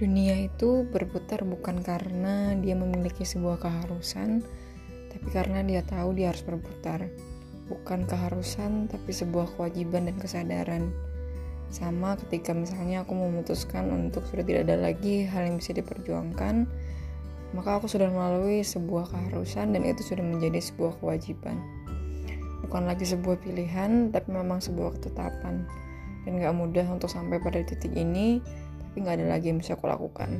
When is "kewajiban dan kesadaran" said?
9.60-10.88